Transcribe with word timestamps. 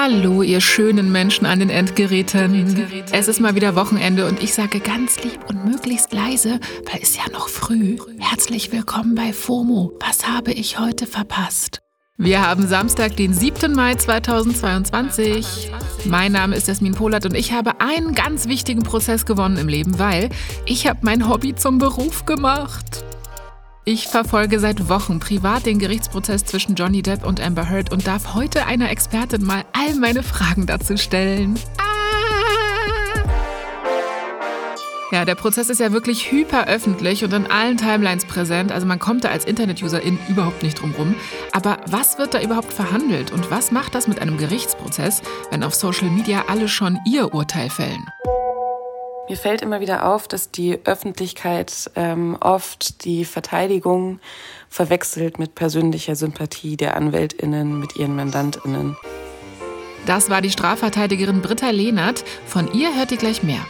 Hallo, 0.00 0.42
ihr 0.42 0.60
schönen 0.60 1.10
Menschen 1.10 1.44
an 1.44 1.58
den 1.58 1.70
Endgeräten. 1.70 2.86
Es 3.10 3.26
ist 3.26 3.40
mal 3.40 3.56
wieder 3.56 3.74
Wochenende 3.74 4.28
und 4.28 4.40
ich 4.40 4.54
sage 4.54 4.78
ganz 4.78 5.20
lieb 5.24 5.40
und 5.48 5.64
möglichst 5.64 6.12
leise, 6.12 6.60
weil 6.88 7.00
es 7.02 7.16
ja 7.16 7.24
noch 7.32 7.48
früh. 7.48 7.96
Herzlich 8.20 8.70
willkommen 8.70 9.16
bei 9.16 9.32
FOMO. 9.32 9.98
Was 9.98 10.28
habe 10.28 10.52
ich 10.52 10.78
heute 10.78 11.08
verpasst? 11.08 11.82
Wir 12.16 12.46
haben 12.46 12.68
Samstag, 12.68 13.16
den 13.16 13.34
7. 13.34 13.74
Mai 13.74 13.96
2022. 13.96 15.72
Mein 16.04 16.30
Name 16.30 16.54
ist 16.54 16.68
Jasmin 16.68 16.94
Polat 16.94 17.26
und 17.26 17.34
ich 17.34 17.52
habe 17.52 17.80
einen 17.80 18.14
ganz 18.14 18.46
wichtigen 18.46 18.84
Prozess 18.84 19.26
gewonnen 19.26 19.56
im 19.56 19.66
Leben, 19.66 19.98
weil 19.98 20.28
ich 20.64 20.86
habe 20.86 21.00
mein 21.02 21.28
Hobby 21.28 21.56
zum 21.56 21.78
Beruf 21.78 22.24
gemacht. 22.24 23.04
Ich 23.90 24.06
verfolge 24.06 24.60
seit 24.60 24.90
Wochen 24.90 25.18
privat 25.18 25.64
den 25.64 25.78
Gerichtsprozess 25.78 26.44
zwischen 26.44 26.74
Johnny 26.74 27.00
Depp 27.00 27.24
und 27.24 27.40
Amber 27.40 27.70
Heard 27.70 27.90
und 27.90 28.06
darf 28.06 28.34
heute 28.34 28.66
einer 28.66 28.90
Expertin 28.90 29.42
mal 29.42 29.64
all 29.72 29.94
meine 29.94 30.22
Fragen 30.22 30.66
dazu 30.66 30.98
stellen. 30.98 31.58
Ah! 31.78 31.88
Ja, 35.10 35.24
der 35.24 35.36
Prozess 35.36 35.70
ist 35.70 35.80
ja 35.80 35.90
wirklich 35.90 36.30
hyperöffentlich 36.30 37.24
und 37.24 37.32
in 37.32 37.50
allen 37.50 37.78
Timelines 37.78 38.26
präsent. 38.26 38.72
Also 38.72 38.86
man 38.86 38.98
kommt 38.98 39.24
da 39.24 39.30
als 39.30 39.46
Internet-Userin 39.46 40.18
überhaupt 40.28 40.62
nicht 40.62 40.82
drum 40.82 40.92
rum. 40.92 41.14
Aber 41.52 41.78
was 41.86 42.18
wird 42.18 42.34
da 42.34 42.42
überhaupt 42.42 42.74
verhandelt 42.74 43.32
und 43.32 43.50
was 43.50 43.72
macht 43.72 43.94
das 43.94 44.06
mit 44.06 44.20
einem 44.20 44.36
Gerichtsprozess, 44.36 45.22
wenn 45.50 45.64
auf 45.64 45.74
Social 45.74 46.10
Media 46.10 46.44
alle 46.48 46.68
schon 46.68 46.98
ihr 47.06 47.32
Urteil 47.32 47.70
fällen? 47.70 48.04
Mir 49.28 49.36
fällt 49.36 49.60
immer 49.60 49.80
wieder 49.80 50.08
auf, 50.08 50.26
dass 50.26 50.50
die 50.50 50.78
Öffentlichkeit 50.84 51.90
ähm, 51.96 52.36
oft 52.40 53.04
die 53.04 53.26
Verteidigung 53.26 54.20
verwechselt 54.70 55.38
mit 55.38 55.54
persönlicher 55.54 56.16
Sympathie 56.16 56.78
der 56.78 56.96
Anwältinnen 56.96 57.78
mit 57.78 57.96
ihren 57.96 58.16
Mandantinnen. 58.16 58.96
Das 60.06 60.30
war 60.30 60.40
die 60.40 60.50
Strafverteidigerin 60.50 61.42
Britta 61.42 61.68
Lehnert. 61.68 62.24
Von 62.46 62.72
ihr 62.72 62.94
hört 62.94 63.12
ihr 63.12 63.18
gleich 63.18 63.42
mehr. 63.42 63.60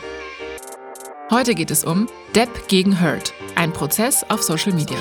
Heute 1.30 1.54
geht 1.54 1.72
es 1.72 1.84
um 1.84 2.06
Depp 2.36 2.68
gegen 2.68 3.00
Heard, 3.00 3.34
ein 3.56 3.72
Prozess 3.72 4.24
auf 4.28 4.42
Social 4.42 4.72
Media. 4.72 4.98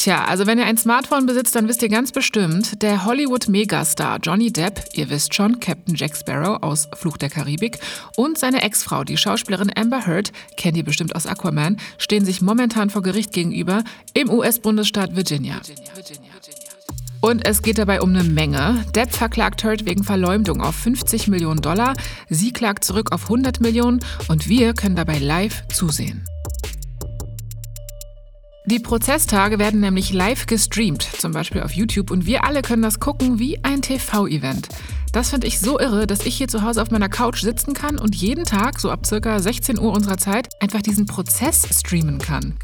Tja, 0.00 0.24
also 0.24 0.46
wenn 0.46 0.58
ihr 0.58 0.64
ein 0.64 0.78
Smartphone 0.78 1.26
besitzt, 1.26 1.54
dann 1.54 1.68
wisst 1.68 1.82
ihr 1.82 1.90
ganz 1.90 2.10
bestimmt, 2.10 2.80
der 2.80 3.04
Hollywood-Megastar 3.04 4.18
Johnny 4.22 4.50
Depp, 4.50 4.82
ihr 4.94 5.10
wisst 5.10 5.34
schon, 5.34 5.60
Captain 5.60 5.94
Jack 5.94 6.16
Sparrow 6.16 6.62
aus 6.62 6.88
Fluch 6.94 7.18
der 7.18 7.28
Karibik, 7.28 7.78
und 8.16 8.38
seine 8.38 8.62
Ex-Frau, 8.62 9.04
die 9.04 9.18
Schauspielerin 9.18 9.70
Amber 9.76 10.06
Heard, 10.06 10.32
kennt 10.56 10.78
ihr 10.78 10.84
bestimmt 10.84 11.14
aus 11.14 11.26
Aquaman, 11.26 11.76
stehen 11.98 12.24
sich 12.24 12.40
momentan 12.40 12.88
vor 12.88 13.02
Gericht 13.02 13.34
gegenüber 13.34 13.84
im 14.14 14.30
US-Bundesstaat 14.30 15.16
Virginia. 15.16 15.60
Und 17.20 17.46
es 17.46 17.60
geht 17.60 17.76
dabei 17.76 18.00
um 18.00 18.08
eine 18.08 18.24
Menge. 18.24 18.82
Depp 18.94 19.12
verklagt 19.12 19.64
Heard 19.64 19.84
wegen 19.84 20.02
Verleumdung 20.02 20.62
auf 20.62 20.76
50 20.76 21.28
Millionen 21.28 21.60
Dollar, 21.60 21.94
sie 22.30 22.54
klagt 22.54 22.84
zurück 22.84 23.12
auf 23.12 23.24
100 23.24 23.60
Millionen 23.60 24.00
und 24.28 24.48
wir 24.48 24.72
können 24.72 24.96
dabei 24.96 25.18
live 25.18 25.62
zusehen. 25.68 26.24
Die 28.70 28.78
Prozesstage 28.78 29.58
werden 29.58 29.80
nämlich 29.80 30.12
live 30.12 30.46
gestreamt, 30.46 31.02
zum 31.02 31.32
Beispiel 31.32 31.64
auf 31.64 31.72
YouTube, 31.72 32.12
und 32.12 32.24
wir 32.24 32.44
alle 32.44 32.62
können 32.62 32.82
das 32.82 33.00
gucken 33.00 33.40
wie 33.40 33.58
ein 33.64 33.82
TV-Event. 33.82 34.68
Das 35.12 35.30
finde 35.30 35.48
ich 35.48 35.58
so 35.58 35.80
irre, 35.80 36.06
dass 36.06 36.24
ich 36.24 36.36
hier 36.36 36.46
zu 36.46 36.62
Hause 36.62 36.80
auf 36.80 36.92
meiner 36.92 37.08
Couch 37.08 37.40
sitzen 37.40 37.74
kann 37.74 37.98
und 37.98 38.14
jeden 38.14 38.44
Tag, 38.44 38.78
so 38.78 38.92
ab 38.92 39.04
circa 39.04 39.40
16 39.40 39.76
Uhr 39.76 39.92
unserer 39.92 40.18
Zeit, 40.18 40.50
einfach 40.62 40.82
diesen 40.82 41.06
Prozess 41.06 41.66
streamen 41.80 42.20
kann. 42.20 42.54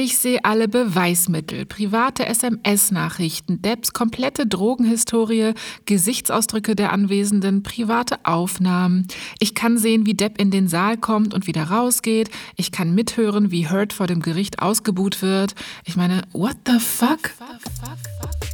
Ich 0.00 0.16
sehe 0.16 0.44
alle 0.44 0.68
Beweismittel, 0.68 1.66
private 1.66 2.24
SMS-Nachrichten, 2.24 3.62
Debs 3.62 3.92
komplette 3.92 4.46
Drogenhistorie, 4.46 5.54
Gesichtsausdrücke 5.86 6.76
der 6.76 6.92
Anwesenden, 6.92 7.64
private 7.64 8.24
Aufnahmen. 8.24 9.08
Ich 9.40 9.56
kann 9.56 9.76
sehen, 9.76 10.06
wie 10.06 10.14
Depp 10.14 10.40
in 10.40 10.52
den 10.52 10.68
Saal 10.68 10.98
kommt 10.98 11.34
und 11.34 11.48
wieder 11.48 11.64
rausgeht. 11.64 12.30
Ich 12.54 12.70
kann 12.70 12.94
mithören, 12.94 13.50
wie 13.50 13.68
Hurt 13.68 13.92
vor 13.92 14.06
dem 14.06 14.22
Gericht 14.22 14.62
ausgebuht 14.62 15.20
wird. 15.20 15.56
Ich 15.84 15.96
meine, 15.96 16.22
what 16.32 16.54
the 16.64 16.78
fuck? 16.78 17.30
fuck, 17.36 17.60
fuck, 17.60 17.98
fuck 18.22 18.47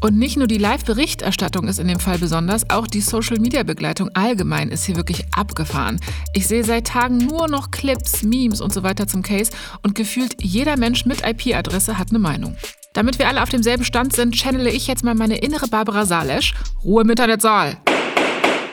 und 0.00 0.18
nicht 0.18 0.36
nur 0.36 0.46
die 0.46 0.58
Live-Berichterstattung 0.58 1.68
ist 1.68 1.78
in 1.78 1.88
dem 1.88 2.00
Fall 2.00 2.18
besonders, 2.18 2.68
auch 2.70 2.86
die 2.86 3.00
Social-Media-Begleitung 3.00 4.10
allgemein 4.14 4.70
ist 4.70 4.84
hier 4.84 4.96
wirklich 4.96 5.24
abgefahren. 5.32 6.00
Ich 6.34 6.46
sehe 6.46 6.64
seit 6.64 6.86
Tagen 6.86 7.18
nur 7.18 7.48
noch 7.48 7.70
Clips, 7.70 8.22
Memes 8.22 8.60
und 8.60 8.72
so 8.72 8.82
weiter 8.82 9.06
zum 9.06 9.22
Case 9.22 9.52
und 9.82 9.94
gefühlt 9.94 10.36
jeder 10.42 10.76
Mensch 10.76 11.04
mit 11.06 11.26
IP-Adresse 11.26 11.98
hat 11.98 12.10
eine 12.10 12.18
Meinung. 12.18 12.56
Damit 12.92 13.18
wir 13.18 13.28
alle 13.28 13.42
auf 13.42 13.50
demselben 13.50 13.84
Stand 13.84 14.14
sind, 14.14 14.34
channele 14.34 14.70
ich 14.70 14.86
jetzt 14.86 15.04
mal 15.04 15.14
meine 15.14 15.38
innere 15.38 15.68
Barbara 15.68 16.06
Salesch. 16.06 16.54
Ruhe 16.82 17.02
im 17.02 17.10
Internetsaal! 17.10 17.76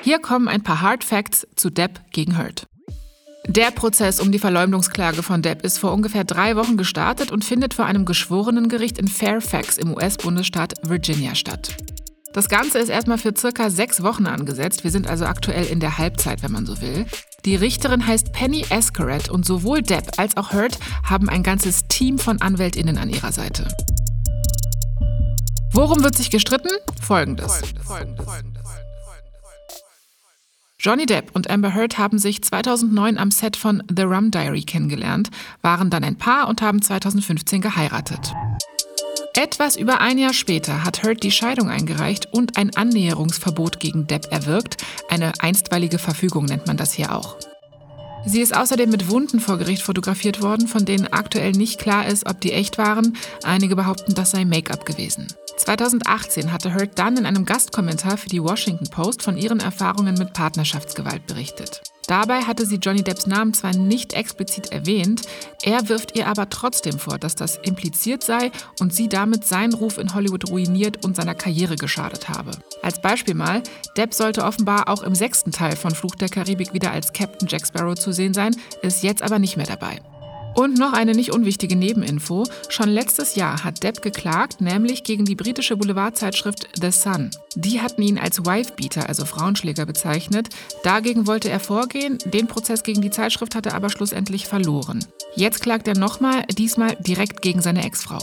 Hier 0.01 0.19
kommen 0.19 0.47
ein 0.47 0.63
paar 0.63 0.81
Hard 0.81 1.03
Facts 1.03 1.45
zu 1.55 1.69
Depp 1.69 1.99
gegen 2.11 2.37
Hurt. 2.37 2.65
Der 3.47 3.71
Prozess 3.71 4.19
um 4.19 4.31
die 4.31 4.39
Verleumdungsklage 4.39 5.23
von 5.23 5.41
Depp 5.41 5.63
ist 5.63 5.79
vor 5.79 5.93
ungefähr 5.93 6.25
drei 6.25 6.57
Wochen 6.57 6.75
gestartet 6.75 7.31
und 7.31 7.45
findet 7.45 7.73
vor 7.73 7.85
einem 7.85 8.03
Geschworenengericht 8.05 8.97
in 8.97 9.07
Fairfax 9.07 9.77
im 9.77 9.93
US-Bundesstaat 9.93 10.73
Virginia 10.83 11.33
statt. 11.33 11.75
Das 12.33 12.49
Ganze 12.49 12.77
ist 12.77 12.89
erstmal 12.89 13.17
für 13.17 13.33
circa 13.35 13.69
sechs 13.69 14.03
Wochen 14.03 14.27
angesetzt. 14.27 14.83
Wir 14.83 14.91
sind 14.91 15.07
also 15.07 15.25
aktuell 15.25 15.65
in 15.65 15.79
der 15.79 15.97
Halbzeit, 15.97 16.43
wenn 16.43 16.51
man 16.51 16.65
so 16.65 16.81
will. 16.81 17.05
Die 17.45 17.55
Richterin 17.55 18.05
heißt 18.05 18.33
Penny 18.33 18.65
Escaret 18.69 19.29
und 19.29 19.45
sowohl 19.45 19.81
Depp 19.81 20.19
als 20.19 20.35
auch 20.35 20.51
Hurt 20.51 20.77
haben 21.03 21.29
ein 21.29 21.41
ganzes 21.41 21.87
Team 21.87 22.19
von 22.19 22.41
AnwältInnen 22.41 22.97
an 22.97 23.09
ihrer 23.09 23.31
Seite. 23.31 23.67
Worum 25.71 26.03
wird 26.03 26.15
sich 26.15 26.29
gestritten? 26.29 26.69
Folgendes. 27.01 27.61
Folgendes. 27.85 28.25
Folgendes. 28.25 28.56
Johnny 30.87 31.05
Depp 31.05 31.31
und 31.33 31.49
Amber 31.49 31.75
Heard 31.75 31.97
haben 31.97 32.17
sich 32.17 32.41
2009 32.41 33.17
am 33.17 33.29
Set 33.29 33.57
von 33.57 33.83
The 33.93 34.03
Rum 34.03 34.31
Diary 34.31 34.63
kennengelernt, 34.63 35.29
waren 35.61 35.89
dann 35.89 36.05
ein 36.05 36.17
Paar 36.17 36.47
und 36.47 36.61
haben 36.61 36.81
2015 36.81 37.59
geheiratet. 37.59 38.33
Etwas 39.33 39.75
über 39.75 39.99
ein 39.99 40.17
Jahr 40.17 40.31
später 40.31 40.85
hat 40.85 41.03
Heard 41.03 41.23
die 41.23 41.31
Scheidung 41.31 41.67
eingereicht 41.67 42.29
und 42.31 42.55
ein 42.55 42.73
Annäherungsverbot 42.73 43.81
gegen 43.81 44.07
Depp 44.07 44.31
erwirkt. 44.31 44.77
Eine 45.09 45.33
einstweilige 45.39 45.99
Verfügung 45.99 46.45
nennt 46.45 46.67
man 46.67 46.77
das 46.77 46.93
hier 46.93 47.13
auch. 47.13 47.35
Sie 48.25 48.39
ist 48.39 48.55
außerdem 48.55 48.89
mit 48.89 49.09
Wunden 49.09 49.41
vor 49.41 49.57
Gericht 49.57 49.81
fotografiert 49.81 50.41
worden, 50.41 50.69
von 50.69 50.85
denen 50.85 51.11
aktuell 51.11 51.51
nicht 51.51 51.81
klar 51.81 52.07
ist, 52.07 52.25
ob 52.25 52.39
die 52.39 52.53
echt 52.53 52.77
waren. 52.77 53.17
Einige 53.43 53.75
behaupten, 53.75 54.15
das 54.15 54.31
sei 54.31 54.45
Make-up 54.45 54.85
gewesen. 54.85 55.27
2018 55.57 56.51
hatte 56.53 56.73
Heard 56.73 56.97
dann 56.99 57.17
in 57.17 57.25
einem 57.25 57.45
Gastkommentar 57.45 58.17
für 58.17 58.29
die 58.29 58.41
Washington 58.41 58.87
Post 58.89 59.23
von 59.23 59.37
ihren 59.37 59.59
Erfahrungen 59.59 60.15
mit 60.15 60.33
Partnerschaftsgewalt 60.33 61.25
berichtet. 61.27 61.81
Dabei 62.07 62.43
hatte 62.43 62.65
sie 62.65 62.77
Johnny 62.77 63.03
Depps 63.03 63.27
Namen 63.27 63.53
zwar 63.53 63.75
nicht 63.75 64.13
explizit 64.13 64.71
erwähnt, 64.71 65.23
er 65.63 65.89
wirft 65.89 66.17
ihr 66.17 66.27
aber 66.27 66.49
trotzdem 66.49 66.99
vor, 66.99 67.17
dass 67.17 67.35
das 67.35 67.57
impliziert 67.57 68.23
sei 68.23 68.51
und 68.79 68.93
sie 68.93 69.09
damit 69.09 69.45
seinen 69.45 69.73
Ruf 69.73 69.97
in 69.97 70.13
Hollywood 70.13 70.49
ruiniert 70.49 71.03
und 71.03 71.17
seiner 71.17 71.35
Karriere 71.35 71.75
geschadet 71.75 72.29
habe. 72.29 72.51
Als 72.81 73.01
Beispiel 73.01 73.33
mal, 73.33 73.61
Depp 73.97 74.13
sollte 74.13 74.45
offenbar 74.45 74.87
auch 74.87 75.03
im 75.03 75.15
sechsten 75.15 75.51
Teil 75.51 75.75
von 75.75 75.93
Fluch 75.93 76.15
der 76.15 76.29
Karibik 76.29 76.73
wieder 76.73 76.91
als 76.91 77.11
Captain 77.11 77.47
Jack 77.49 77.67
Sparrow 77.67 77.95
zu 77.95 78.13
sehen 78.13 78.33
sein, 78.33 78.55
ist 78.81 79.03
jetzt 79.03 79.21
aber 79.21 79.37
nicht 79.37 79.57
mehr 79.57 79.67
dabei. 79.67 79.99
Und 80.57 80.79
noch 80.79 80.93
eine 80.93 81.11
nicht 81.11 81.31
unwichtige 81.31 81.75
Nebeninfo. 81.75 82.43
Schon 82.67 82.89
letztes 82.89 83.35
Jahr 83.35 83.63
hat 83.63 83.83
Depp 83.83 84.01
geklagt, 84.01 84.59
nämlich 84.59 85.03
gegen 85.03 85.23
die 85.23 85.35
britische 85.35 85.77
Boulevardzeitschrift 85.77 86.67
The 86.81 86.89
Sun. 86.89 87.29
Die 87.53 87.79
hatten 87.79 88.01
ihn 88.01 88.17
als 88.17 88.43
Wifebeater, 88.43 89.07
also 89.07 89.25
Frauenschläger, 89.25 89.85
bezeichnet. 89.85 90.49
Dagegen 90.81 91.27
wollte 91.27 91.51
er 91.51 91.59
vorgehen, 91.59 92.17
den 92.25 92.47
Prozess 92.47 92.81
gegen 92.81 93.01
die 93.01 93.11
Zeitschrift 93.11 93.53
hatte 93.53 93.69
er 93.69 93.75
aber 93.75 93.91
schlussendlich 93.91 94.47
verloren. 94.47 95.05
Jetzt 95.35 95.61
klagt 95.61 95.87
er 95.87 95.95
nochmal, 95.95 96.43
diesmal 96.57 96.95
direkt 97.01 97.43
gegen 97.43 97.61
seine 97.61 97.85
Ex-Frau. 97.85 98.17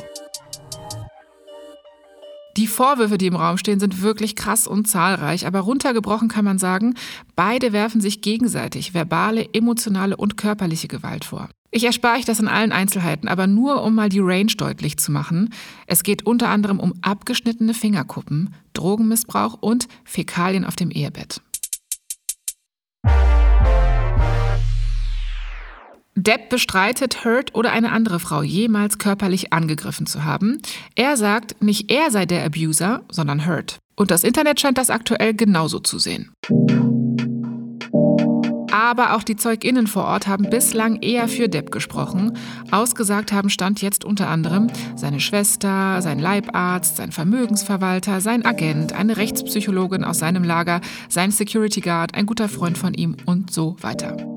Die 2.56 2.68
Vorwürfe, 2.68 3.18
die 3.18 3.26
im 3.26 3.34
Raum 3.34 3.58
stehen, 3.58 3.80
sind 3.80 4.00
wirklich 4.00 4.36
krass 4.36 4.68
und 4.68 4.86
zahlreich, 4.86 5.46
aber 5.46 5.60
runtergebrochen 5.60 6.28
kann 6.28 6.44
man 6.44 6.58
sagen, 6.58 6.94
beide 7.34 7.72
werfen 7.72 8.00
sich 8.00 8.20
gegenseitig 8.20 8.94
verbale, 8.94 9.48
emotionale 9.52 10.16
und 10.16 10.36
körperliche 10.36 10.86
Gewalt 10.86 11.24
vor. 11.24 11.48
Ich 11.72 11.82
erspare 11.82 12.18
euch 12.18 12.24
das 12.24 12.38
in 12.38 12.46
allen 12.46 12.70
Einzelheiten, 12.70 13.26
aber 13.26 13.48
nur 13.48 13.82
um 13.82 13.96
mal 13.96 14.08
die 14.08 14.20
Range 14.20 14.52
deutlich 14.56 14.96
zu 14.98 15.10
machen. 15.10 15.52
Es 15.88 16.04
geht 16.04 16.24
unter 16.24 16.48
anderem 16.48 16.78
um 16.78 16.94
abgeschnittene 17.02 17.74
Fingerkuppen, 17.74 18.54
Drogenmissbrauch 18.74 19.54
und 19.60 19.88
Fäkalien 20.04 20.64
auf 20.64 20.76
dem 20.76 20.92
Ehebett. 20.92 21.42
Depp 26.16 26.48
bestreitet, 26.48 27.24
Hurt 27.24 27.54
oder 27.54 27.72
eine 27.72 27.90
andere 27.90 28.20
Frau 28.20 28.42
jemals 28.42 28.98
körperlich 28.98 29.52
angegriffen 29.52 30.06
zu 30.06 30.24
haben. 30.24 30.60
Er 30.94 31.16
sagt, 31.16 31.60
nicht 31.62 31.90
er 31.90 32.10
sei 32.10 32.24
der 32.24 32.44
Abuser, 32.44 33.02
sondern 33.10 33.46
Hurt. 33.46 33.78
Und 33.96 34.10
das 34.10 34.24
Internet 34.24 34.60
scheint 34.60 34.78
das 34.78 34.90
aktuell 34.90 35.34
genauso 35.34 35.80
zu 35.80 35.98
sehen. 35.98 36.32
Aber 38.70 39.14
auch 39.14 39.22
die 39.22 39.36
ZeugInnen 39.36 39.86
vor 39.86 40.04
Ort 40.04 40.26
haben 40.26 40.50
bislang 40.50 41.00
eher 41.00 41.28
für 41.28 41.48
Depp 41.48 41.70
gesprochen. 41.70 42.36
Ausgesagt 42.70 43.32
haben 43.32 43.48
Stand 43.48 43.82
jetzt 43.82 44.04
unter 44.04 44.28
anderem 44.28 44.68
seine 44.96 45.20
Schwester, 45.20 46.02
sein 46.02 46.18
Leibarzt, 46.18 46.96
sein 46.96 47.12
Vermögensverwalter, 47.12 48.20
sein 48.20 48.44
Agent, 48.44 48.92
eine 48.92 49.16
Rechtspsychologin 49.16 50.04
aus 50.04 50.18
seinem 50.18 50.44
Lager, 50.44 50.80
sein 51.08 51.30
Security 51.30 51.80
Guard, 51.80 52.14
ein 52.14 52.26
guter 52.26 52.48
Freund 52.48 52.76
von 52.76 52.94
ihm 52.94 53.16
und 53.26 53.52
so 53.52 53.76
weiter. 53.80 54.33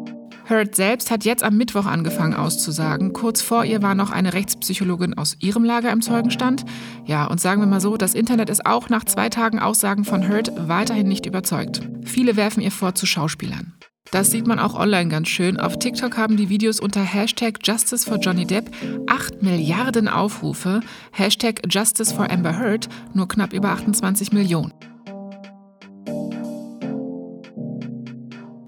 Heard 0.50 0.76
selbst 0.76 1.12
hat 1.12 1.26
jetzt 1.26 1.44
am 1.44 1.58
Mittwoch 1.58 1.86
angefangen 1.86 2.34
auszusagen. 2.34 3.12
Kurz 3.12 3.42
vor 3.42 3.66
ihr 3.66 3.82
war 3.82 3.96
noch 3.96 4.12
eine 4.12 4.34
Rechtspsychologin 4.34 5.18
aus 5.18 5.36
ihrem 5.40 5.64
Lager 5.64 5.92
im 5.92 6.02
Zeugenstand. 6.02 6.64
Ja, 7.06 7.26
und 7.26 7.42
sagen 7.42 7.62
wir 7.62 7.68
mal 7.68 7.82
so, 7.82 7.98
das 7.98 8.14
Internet 8.14 8.50
ist 8.50 8.66
auch 8.66 8.90
nach 8.90 9.04
zwei 9.04 9.30
Tagen 9.30 9.60
Aussagen 9.60 10.06
von 10.06 10.28
Heard 10.28 10.52
weiterhin 10.70 11.08
nicht 11.08 11.26
überzeugt. 11.26 11.82
Viele 12.04 12.38
werfen 12.38 12.62
ihr 12.62 12.72
vor, 12.72 12.96
zu 12.96 13.06
Schauspielern. 13.06 13.74
Das 14.12 14.32
sieht 14.32 14.48
man 14.48 14.60
auch 14.60 14.74
online 14.74 15.10
ganz 15.10 15.28
schön. 15.28 15.60
Auf 15.60 15.80
TikTok 15.80 16.18
haben 16.18 16.38
die 16.38 16.48
Videos 16.48 16.80
unter 16.80 17.02
Hashtag 17.02 17.60
Justice 17.64 18.08
for 18.08 18.18
Johnny 18.18 18.46
Depp 18.46 18.72
8 19.08 19.44
Milliarden 19.44 20.08
Aufrufe, 20.08 20.80
Hashtag 21.12 21.62
Justice 21.70 22.14
for 22.14 22.32
Amber 22.32 22.58
Heard 22.58 22.88
nur 23.14 23.28
knapp 23.28 23.52
über 23.52 23.70
28 23.70 24.32
Millionen. 24.32 24.72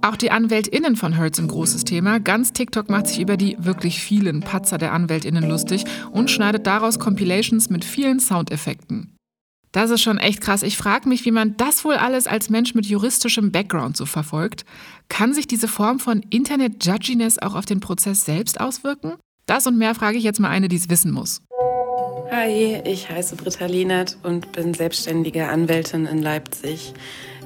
Auch 0.10 0.18
die 0.18 0.32
AnwältInnen 0.32 0.96
von 0.96 1.20
Heard 1.20 1.36
sind 1.36 1.50
großes 1.50 1.84
Thema. 1.84 2.20
Ganz 2.20 2.52
TikTok 2.52 2.90
macht 2.90 3.06
sich 3.06 3.20
über 3.20 3.38
die 3.38 3.56
wirklich 3.60 4.02
vielen 4.02 4.40
Patzer 4.40 4.80
der 4.80 4.92
AnwältInnen 4.92 5.48
lustig 5.48 5.86
und 6.12 6.32
schneidet 6.32 6.66
daraus 6.66 6.98
Compilations 6.98 7.70
mit 7.70 7.86
vielen 7.86 8.20
Soundeffekten. 8.20 9.16
Das 9.72 9.92
ist 9.92 10.02
schon 10.02 10.18
echt 10.18 10.42
krass. 10.42 10.64
Ich 10.64 10.78
frage 10.78 11.08
mich, 11.08 11.26
wie 11.26 11.32
man 11.32 11.58
das 11.58 11.86
wohl 11.86 11.94
alles 11.94 12.26
als 12.26 12.50
Mensch 12.50 12.74
mit 12.74 12.88
juristischem 12.88 13.52
Background 13.52 13.98
so 13.98 14.08
verfolgt. 14.08 14.66
Kann 15.10 15.36
sich 15.36 15.46
diese 15.46 15.68
Form 15.68 16.00
von 16.00 16.24
Internet-Judginess 16.32 17.38
auch 17.38 17.54
auf 17.54 17.68
den 17.68 17.80
Prozess 17.80 18.26
selbst 18.26 18.60
auswirken? 18.60 19.14
Das 19.46 19.68
und 19.68 19.78
mehr 19.78 19.94
frage 19.94 20.18
ich 20.18 20.24
jetzt 20.24 20.40
mal 20.40 20.50
eine, 20.50 20.70
die 20.70 20.78
es 20.78 20.90
wissen 20.90 21.12
muss. 21.12 21.44
Hi, 22.32 22.80
ich 22.86 23.10
heiße 23.10 23.36
Britta 23.38 23.66
Lienert 23.66 24.18
und 24.22 24.52
bin 24.52 24.76
selbstständige 24.76 25.48
Anwältin 25.48 26.06
in 26.06 26.22
Leipzig. 26.22 26.94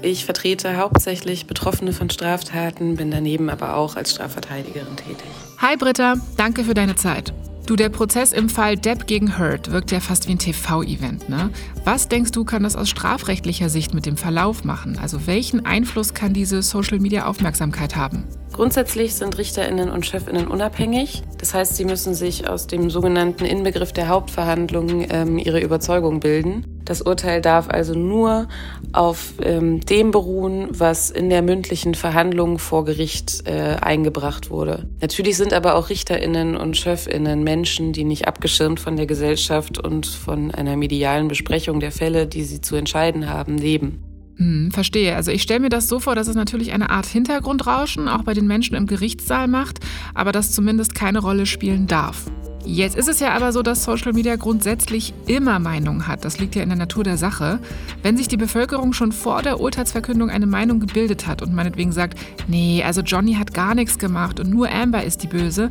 Ich 0.02 0.26
vertrete 0.26 0.76
hauptsächlich 0.76 1.48
Betroffene 1.48 1.94
von 1.94 2.10
Straftaten, 2.10 2.98
bin 2.98 3.10
daneben 3.10 3.50
aber 3.50 3.78
auch 3.78 3.96
als 3.96 4.12
Strafverteidigerin 4.12 4.98
tätig. 4.98 5.26
Hi 5.60 5.78
Britta, 5.78 6.16
danke 6.36 6.66
für 6.66 6.74
deine 6.74 6.96
Zeit. 6.96 7.34
Du, 7.66 7.78
der 7.78 7.88
Prozess 7.88 8.34
im 8.34 8.50
Fall 8.50 8.76
Depp 8.76 9.08
gegen 9.08 9.40
Hurt 9.40 9.72
wirkt 9.72 9.92
ja 9.92 10.02
fast 10.02 10.28
wie 10.28 10.34
ein 10.34 10.38
TV-Event, 10.38 11.30
ne? 11.30 11.50
Was 11.86 12.10
denkst 12.10 12.32
du, 12.32 12.44
kann 12.44 12.64
das 12.64 12.76
aus 12.76 12.90
strafrechtlicher 12.90 13.70
Sicht 13.70 13.94
mit 13.94 14.06
dem 14.06 14.18
Verlauf 14.18 14.66
machen? 14.66 15.00
Also 15.02 15.28
welchen 15.28 15.66
Einfluss 15.66 16.14
kann 16.14 16.34
diese 16.34 16.62
Social-Media-Aufmerksamkeit 16.62 17.96
haben? 17.96 18.26
Grundsätzlich 18.52 19.16
sind 19.16 19.38
Richterinnen 19.38 19.90
und 19.90 20.06
Chefinnen 20.06 20.48
unabhängig. 20.48 21.24
Das 21.38 21.54
heißt, 21.54 21.78
sie 21.78 21.86
müssen 21.86 22.14
sich 22.14 22.50
aus 22.50 22.68
dem 22.68 22.90
sogenannten 22.90 23.46
Inbegriff 23.46 23.94
der 23.94 24.10
Hauptverhandlungen 24.10 25.08
ähm, 25.10 25.38
ihre 25.40 25.62
Überzeugung 25.62 26.20
bilden. 26.20 26.66
Das 26.86 27.02
Urteil 27.02 27.42
darf 27.42 27.70
also 27.70 27.94
nur 27.94 28.48
auf 28.92 29.34
ähm, 29.42 29.82
dem 29.82 30.12
beruhen, 30.12 30.68
was 30.72 31.10
in 31.10 31.30
der 31.30 31.42
mündlichen 31.42 31.96
Verhandlung 31.96 32.60
vor 32.60 32.86
Gericht 32.86 33.48
äh, 33.48 33.78
eingebracht 33.82 34.50
wurde. 34.50 34.88
Natürlich 35.02 35.38
sind 35.38 35.54
aber 35.54 35.76
auch 35.76 35.90
Richterinnen 35.90 36.56
und 36.56 36.78
Chefinnen 36.78 37.44
Menschen, 37.44 37.94
die 37.94 38.04
nicht 38.04 38.28
abgeschirmt 38.28 38.80
von 38.80 38.96
der 38.98 39.06
Gesellschaft 39.06 39.78
und 39.78 40.06
von 40.06 40.52
einer 40.52 40.76
medialen 40.76 41.28
Besprechung 41.28 41.80
der 41.80 41.92
Fälle, 41.92 42.28
die 42.28 42.44
sie 42.44 42.62
zu 42.62 42.76
entscheiden 42.76 43.30
haben, 43.30 43.58
leben. 43.58 44.04
Hm, 44.38 44.72
verstehe. 44.72 45.16
Also 45.16 45.32
ich 45.32 45.44
stelle 45.44 45.60
mir 45.60 45.70
das 45.70 45.88
so 45.88 46.00
vor, 46.00 46.16
dass 46.16 46.28
es 46.28 46.36
natürlich 46.36 46.74
eine 46.74 46.90
Art 46.90 47.06
Hintergrundrauschen 47.06 48.08
auch 48.10 48.24
bei 48.24 48.34
den 48.34 48.48
Menschen 48.48 48.76
im 48.76 48.88
Gerichtssaal 48.88 49.48
macht, 49.48 49.80
aber 50.14 50.32
das 50.32 50.52
zumindest 50.52 50.96
keine 50.96 51.20
Rolle 51.20 51.46
spielen 51.46 51.88
darf. 51.88 52.26
Jetzt 52.66 52.96
ist 52.96 53.10
es 53.10 53.20
ja 53.20 53.34
aber 53.34 53.52
so, 53.52 53.62
dass 53.62 53.84
Social 53.84 54.14
Media 54.14 54.38
grundsätzlich 54.38 55.14
immer 55.28 55.60
Meinungen 55.60 56.08
hat. 56.08 56.24
Das 56.24 56.40
liegt 56.40 56.56
ja 56.56 56.64
in 56.64 56.70
der 56.70 56.78
Natur 56.78 57.04
der 57.04 57.18
Sache. 57.18 57.60
Wenn 58.02 58.16
sich 58.16 58.30
die 58.30 58.38
Bevölkerung 58.38 58.94
schon 58.94 59.12
vor 59.12 59.42
der 59.42 59.60
Urteilsverkündung 59.60 60.30
eine 60.30 60.46
Meinung 60.46 60.80
gebildet 60.80 61.28
hat 61.28 61.42
und 61.42 61.54
meinetwegen 61.54 61.92
sagt, 61.92 62.18
nee, 62.48 62.82
also 62.84 63.02
Johnny 63.02 63.34
hat 63.36 63.54
gar 63.54 63.76
nichts 63.76 64.00
gemacht 64.00 64.40
und 64.40 64.50
nur 64.50 64.72
Amber 64.72 65.04
ist 65.04 65.24
die 65.24 65.28
Böse, 65.28 65.70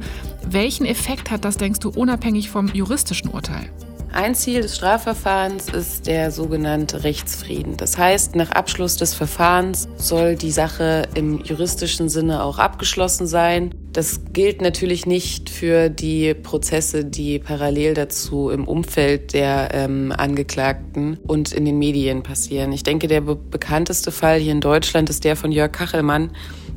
welchen 0.48 0.84
Effekt 0.84 1.30
hat 1.30 1.44
das, 1.44 1.56
denkst 1.56 1.80
du, 1.80 1.88
unabhängig 1.88 2.50
vom 2.50 2.68
juristischen 2.68 3.30
Urteil? 3.30 3.70
Ein 4.12 4.34
Ziel 4.34 4.60
des 4.60 4.76
Strafverfahrens 4.76 5.70
ist 5.70 6.06
der 6.06 6.30
sogenannte 6.30 7.02
Rechtsfrieden. 7.02 7.78
Das 7.78 7.96
heißt, 7.96 8.36
nach 8.36 8.50
Abschluss 8.50 8.98
des 8.98 9.14
Verfahrens 9.14 9.88
soll 9.96 10.36
die 10.36 10.50
Sache 10.50 11.08
im 11.14 11.42
juristischen 11.42 12.10
Sinne 12.10 12.44
auch 12.44 12.58
abgeschlossen 12.58 13.26
sein. 13.26 13.74
Das 13.92 14.20
gilt 14.32 14.62
natürlich 14.62 15.04
nicht 15.04 15.50
für 15.50 15.90
die 15.90 16.32
Prozesse, 16.32 17.04
die 17.04 17.38
parallel 17.38 17.92
dazu 17.92 18.48
im 18.48 18.66
Umfeld 18.66 19.34
der 19.34 19.68
ähm, 19.74 20.14
Angeklagten 20.16 21.18
und 21.26 21.52
in 21.52 21.66
den 21.66 21.78
Medien 21.78 22.22
passieren. 22.22 22.72
Ich 22.72 22.84
denke, 22.84 23.06
der 23.06 23.20
be 23.20 23.36
bekannteste 23.36 24.10
Fall 24.10 24.38
hier 24.38 24.52
in 24.52 24.62
Deutschland 24.62 25.10
ist 25.10 25.24
der 25.24 25.36
von 25.36 25.52
Jörg 25.52 25.72
Kachelmann, 25.72 26.30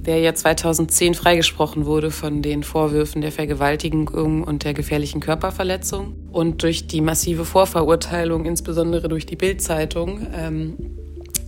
der 0.06 0.20
ja 0.20 0.36
2010 0.36 1.14
freigesprochen 1.14 1.86
wurde 1.86 2.12
von 2.12 2.42
den 2.42 2.64
Vorwürfen 2.64 3.22
der 3.22 3.32
Vergewaltigung 3.32 4.44
und 4.44 4.66
der 4.66 4.74
gefährlichen 4.74 5.22
Körperverletzung. 5.22 6.16
Und 6.34 6.64
durch 6.64 6.86
die 6.88 7.00
massive 7.00 7.46
Vorverurteilung, 7.46 8.44
insbesondere 8.46 9.08
durch 9.08 9.26
die 9.26 9.38
Bildzeitung, 9.38 10.28
ähm, 10.36 10.76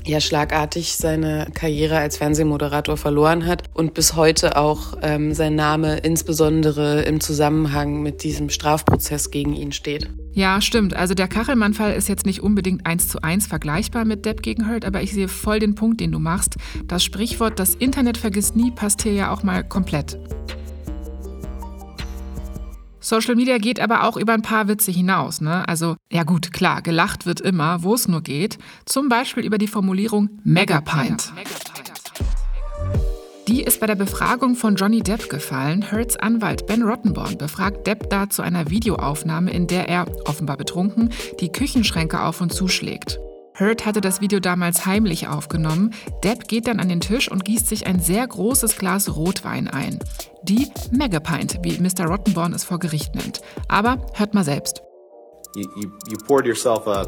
ja 0.08 0.20
schlagartig 0.20 0.96
seine 0.96 1.48
Karriere 1.54 1.98
als 1.98 2.18
Fernsehmoderator 2.18 2.98
verloren 2.98 3.46
hat 3.46 3.64
und 3.74 3.94
bis 3.94 4.16
heute 4.16 4.58
auch 4.58 4.98
ähm, 5.02 5.34
sein 5.34 5.56
Name 5.56 5.98
insbesondere 5.98 7.02
im 7.04 7.20
Zusammenhang 7.20 8.02
mit 8.02 8.24
diesem 8.24 8.50
Strafprozess 8.50 9.32
gegen 9.32 9.54
ihn 9.54 9.72
steht. 9.72 10.10
Ja, 10.34 10.62
stimmt. 10.62 10.96
Also 10.96 11.16
der 11.16 11.28
Kachelmann-Fall 11.28 11.94
ist 11.94 12.10
jetzt 12.10 12.26
nicht 12.26 12.44
unbedingt 12.44 12.86
eins 12.86 13.08
zu 13.08 13.24
eins 13.24 13.48
vergleichbar 13.48 14.06
mit 14.06 14.26
Depp 14.26 14.44
gegen 14.44 14.70
Hurt, 14.70 14.86
aber 14.86 15.02
ich 15.02 15.12
sehe 15.12 15.28
voll 15.28 15.60
den 15.60 15.74
Punkt, 15.74 16.00
den 16.00 16.12
du 16.12 16.20
machst. 16.20 16.58
Das 16.86 17.04
Sprichwort, 17.04 17.60
das 17.60 17.74
Internet 17.74 18.18
vergisst 18.18 18.56
nie, 18.56 18.72
passt 18.72 19.02
hier 19.02 19.14
ja 19.14 19.34
auch 19.34 19.42
mal 19.42 19.64
komplett. 19.64 20.20
Social 23.08 23.36
Media 23.36 23.58
geht 23.58 23.80
aber 23.80 24.04
auch 24.04 24.18
über 24.18 24.34
ein 24.34 24.42
paar 24.42 24.68
Witze 24.68 24.92
hinaus. 24.92 25.40
Ne? 25.40 25.66
Also, 25.70 25.96
ja 26.12 26.24
gut, 26.24 26.52
klar, 26.52 26.82
gelacht 26.82 27.26
wird 27.26 27.40
immer, 27.40 27.82
wo 27.82 27.94
es 27.94 28.10
nur 28.10 28.22
geht. 28.22 28.58
Zum 28.84 29.08
Beispiel 29.08 29.46
über 29.46 29.58
die 29.58 29.68
Formulierung 29.68 30.30
Megapint. 30.44 31.32
Die 33.48 33.64
ist 33.64 33.80
bei 33.80 33.88
der 33.88 33.96
Befragung 33.96 34.56
von 34.56 34.76
Johnny 34.76 35.00
Depp 35.00 35.30
gefallen. 35.30 35.90
Hurts 35.90 36.18
Anwalt 36.18 36.68
Ben 36.68 36.84
Rottenborn 36.84 37.38
befragt 37.38 37.88
Depp 37.88 38.10
da 38.10 38.30
zu 38.30 38.42
einer 38.42 38.70
Videoaufnahme, 38.70 39.52
in 39.52 39.68
der 39.68 39.88
er, 39.88 40.06
offenbar 40.28 40.58
betrunken, 40.58 41.14
die 41.40 41.50
Küchenschränke 41.50 42.22
auf 42.22 42.42
und 42.42 42.52
zuschlägt. 42.52 43.22
Hurt 43.60 43.88
hatte 43.88 44.02
das 44.02 44.22
Video 44.22 44.40
damals 44.40 44.86
heimlich 44.86 45.28
aufgenommen. 45.28 45.94
Depp 46.24 46.48
geht 46.48 46.68
dann 46.68 46.80
an 46.80 46.90
den 46.90 47.02
Tisch 47.02 47.32
und 47.32 47.44
gießt 47.44 47.68
sich 47.68 47.88
ein 47.88 48.00
sehr 48.00 48.28
großes 48.28 48.78
Glas 48.78 49.16
Rotwein 49.16 49.68
ein. 49.68 50.00
Die 50.44 50.68
Megapint, 50.92 51.60
wie 51.64 51.80
Mr. 51.80 52.06
Rottenborn 52.06 52.54
es 52.54 52.64
vor 52.64 52.78
Gericht 52.78 53.16
nennt. 53.16 53.42
Aber 53.68 53.98
hört 54.14 54.36
mal 54.36 54.44
selbst. 54.44 54.84
You, 55.56 55.68
you, 55.76 55.90
you 56.08 56.18
poured 56.28 56.46
yourself 56.46 56.86
a, 56.88 57.04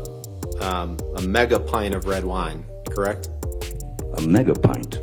um, 0.60 0.98
a 1.18 1.22
mega 1.22 1.60
pint 1.60 1.96
of 1.96 2.08
red 2.08 2.24
wine, 2.24 2.64
correct? 2.96 3.30
A 4.18 4.22
mega 4.22 4.54
pint? 4.54 5.02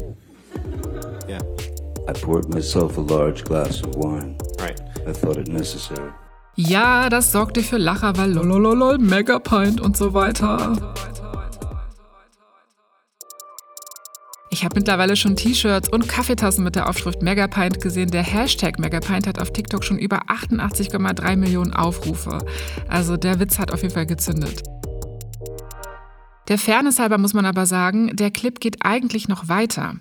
Yeah. 1.29 1.43
I 2.09 2.13
poured 2.13 2.49
myself 2.49 2.99
a 2.99 3.03
large 3.03 3.45
glass 3.45 3.83
of 3.83 3.95
wine. 3.95 4.37
Right. 4.59 4.81
I 5.07 5.13
thought 5.13 5.37
it 5.37 5.49
necessary. 5.49 6.11
Ja, 6.59 7.11
das 7.11 7.33
sorgte 7.33 7.63
für 7.63 7.77
Lacher, 7.77 8.17
weil 8.17 8.33
lololol, 8.33 8.99
Megapint 8.99 9.81
und 9.81 9.97
so 9.97 10.15
weiter. 10.15 10.73
Ich 14.51 14.65
habe 14.65 14.77
mittlerweile 14.77 15.17
schon 15.17 15.37
T-Shirts 15.37 15.89
und 15.89 16.09
Kaffeetassen 16.09 16.63
mit 16.63 16.77
der 16.77 16.89
Aufschrift 16.89 17.21
Megapint 17.21 17.81
gesehen. 17.81 18.11
Der 18.11 18.23
Hashtag 18.23 18.79
Megapint 18.79 19.27
hat 19.27 19.41
auf 19.41 19.53
TikTok 19.53 19.85
schon 19.85 19.99
über 19.99 20.23
88,3 20.29 21.37
Millionen 21.37 21.73
Aufrufe. 21.73 22.39
Also 22.89 23.17
der 23.17 23.41
Witz 23.41 23.59
hat 23.59 23.73
auf 23.73 23.83
jeden 23.83 23.95
Fall 23.95 24.07
gezündet. 24.07 24.63
Der 26.49 26.59
Fairness 26.59 27.01
halber 27.01 27.19
muss 27.19 27.35
man 27.35 27.45
aber 27.45 27.67
sagen, 27.67 28.15
der 28.15 28.31
Clip 28.31 28.61
geht 28.61 28.85
eigentlich 28.85 29.27
noch 29.27 29.49
weiter. 29.49 29.97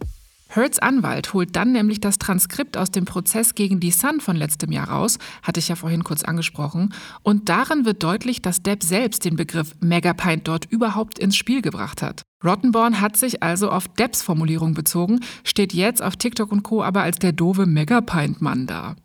Hurts 0.56 0.80
Anwalt 0.80 1.34
holt 1.34 1.56
dann 1.56 1.74
nämlich 1.74 2.00
das 2.00 2.18
Transkript 2.18 2.78
aus 2.78 2.90
dem 2.90 3.04
Prozess 3.04 3.56
gegen 3.56 3.82
die 3.82 3.92
Sun 3.92 4.22
von 4.22 4.38
letztem 4.38 4.72
Jahr 4.72 4.90
raus, 4.90 5.20
hatte 5.44 5.60
ich 5.60 5.68
ja 5.68 5.76
vorhin 5.76 6.06
kurz 6.06 6.24
angesprochen, 6.24 6.94
und 7.24 7.50
darin 7.50 7.84
wird 7.84 8.04
deutlich, 8.04 8.42
dass 8.42 8.64
Depp 8.64 8.82
selbst 8.82 9.26
den 9.26 9.36
Begriff 9.36 9.76
Megapint 9.82 10.48
dort 10.48 10.66
überhaupt 10.72 11.20
ins 11.20 11.36
Spiel 11.36 11.62
gebracht 11.62 12.02
hat. 12.02 12.22
Rottenborn 12.42 13.02
hat 13.02 13.18
sich 13.18 13.44
also 13.44 13.70
auf 13.70 13.90
Depps 13.90 14.22
Formulierung 14.22 14.74
bezogen, 14.74 15.20
steht 15.44 15.74
jetzt 15.74 16.02
auf 16.02 16.16
TikTok 16.16 16.52
und 16.52 16.64
Co. 16.64 16.84
aber 16.84 17.02
als 17.02 17.20
der 17.20 17.34
doofe 17.34 17.66
Megapint-Mann 17.66 18.66
da. 18.66 18.96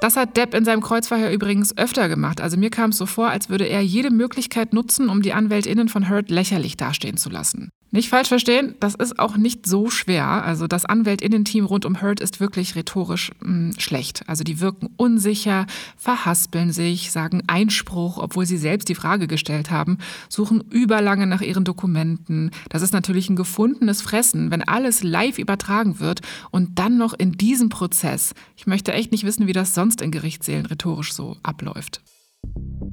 Das 0.00 0.16
hat 0.16 0.36
Depp 0.36 0.54
in 0.54 0.64
seinem 0.64 0.80
Kreuzverhör 0.80 1.30
übrigens 1.30 1.78
öfter 1.78 2.08
gemacht. 2.08 2.40
Also 2.40 2.56
mir 2.56 2.70
kam 2.70 2.90
es 2.90 2.96
so 2.96 3.06
vor, 3.06 3.28
als 3.28 3.50
würde 3.50 3.66
er 3.66 3.82
jede 3.82 4.10
Möglichkeit 4.10 4.72
nutzen, 4.72 5.08
um 5.08 5.22
die 5.22 5.32
AnwältInnen 5.32 5.88
von 5.88 6.10
Hurt 6.10 6.28
lächerlich 6.28 6.76
dastehen 6.76 7.16
zu 7.16 7.30
lassen. 7.30 7.70
Nicht 7.94 8.08
falsch 8.08 8.28
verstehen, 8.28 8.74
das 8.80 8.94
ist 8.94 9.18
auch 9.18 9.36
nicht 9.36 9.66
so 9.66 9.90
schwer. 9.90 10.24
Also 10.26 10.66
das 10.66 10.86
Anwältinnen-Team 10.86 11.66
rund 11.66 11.84
um 11.84 12.00
Hurt 12.00 12.20
ist 12.20 12.40
wirklich 12.40 12.74
rhetorisch 12.74 13.32
mh, 13.40 13.46
hm, 13.46 13.72
schlecht. 13.78 14.26
Also 14.26 14.44
die 14.44 14.60
wirken 14.60 14.88
unsicher, 14.96 15.66
verhaspeln 15.98 16.72
sich, 16.72 17.12
sagen 17.12 17.42
Einspruch, 17.48 18.16
obwohl 18.16 18.46
sie 18.46 18.56
selbst 18.56 18.88
die 18.88 18.94
Frage 18.94 19.26
gestellt 19.26 19.70
haben, 19.70 19.98
suchen 20.30 20.64
überlange 20.70 21.26
nach 21.26 21.42
ihren 21.42 21.64
Dokumenten. 21.64 22.50
Das 22.70 22.80
ist 22.80 22.94
natürlich 22.94 23.28
ein 23.28 23.36
gefundenes 23.36 24.00
Fressen, 24.00 24.50
wenn 24.50 24.66
alles 24.66 25.02
live 25.02 25.38
übertragen 25.38 26.00
wird 26.00 26.22
und 26.50 26.78
dann 26.78 26.96
noch 26.96 27.12
in 27.12 27.32
diesem 27.32 27.68
Prozess. 27.68 28.32
Ich 28.56 28.66
möchte 28.66 28.94
echt 28.94 29.12
nicht 29.12 29.24
wissen, 29.24 29.46
wie 29.46 29.52
das 29.52 29.74
sonst 29.74 30.00
in 30.00 30.12
Gerichtssälen 30.12 30.64
rhetorisch 30.64 31.12
so 31.12 31.36
abläuft. 31.42 32.00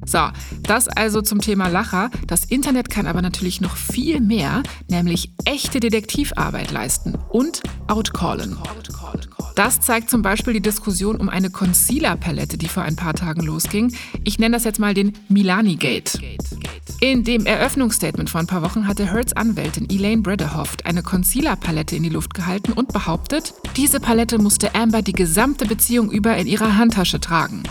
So, 0.06 0.18
das 0.62 0.88
also 0.88 1.20
zum 1.22 1.40
Thema 1.40 1.68
Lacher. 1.68 2.10
Das 2.26 2.44
Internet 2.44 2.90
kann 2.90 3.06
aber 3.06 3.22
natürlich 3.22 3.60
noch 3.60 3.76
viel 3.76 4.20
mehr, 4.20 4.62
nämlich 4.88 5.32
echte 5.44 5.78
Detektivarbeit 5.78 6.70
leisten 6.70 7.16
und 7.28 7.62
outcallen. 7.86 8.56
Das 9.56 9.80
zeigt 9.80 10.10
zum 10.10 10.22
Beispiel 10.22 10.54
die 10.54 10.62
Diskussion 10.62 11.16
um 11.16 11.28
eine 11.28 11.50
Concealer-Palette, 11.50 12.56
die 12.56 12.68
vor 12.68 12.82
ein 12.82 12.96
paar 12.96 13.14
Tagen 13.14 13.42
losging. 13.42 13.94
Ich 14.24 14.38
nenne 14.38 14.56
das 14.56 14.64
jetzt 14.64 14.78
mal 14.78 14.94
den 14.94 15.12
Milani-Gate. 15.28 16.18
In 17.00 17.24
dem 17.24 17.46
Eröffnungsstatement 17.46 18.30
vor 18.30 18.40
ein 18.40 18.46
paar 18.46 18.62
Wochen 18.62 18.86
hatte 18.86 19.12
Hertz 19.12 19.32
Anwältin 19.32 19.88
Elaine 19.90 20.22
Brederhoft 20.22 20.86
eine 20.86 21.02
Concealer-Palette 21.02 21.96
in 21.96 22.02
die 22.02 22.08
Luft 22.08 22.34
gehalten 22.34 22.72
und 22.72 22.92
behauptet, 22.92 23.54
diese 23.76 24.00
Palette 24.00 24.38
musste 24.38 24.74
Amber 24.74 25.02
die 25.02 25.12
gesamte 25.12 25.66
Beziehung 25.66 26.10
über 26.10 26.36
in 26.36 26.46
ihrer 26.46 26.76
Handtasche 26.76 27.20
tragen. 27.20 27.62